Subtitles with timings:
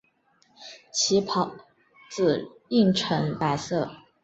[0.91, 1.51] 其孢
[2.09, 3.87] 子印呈白色。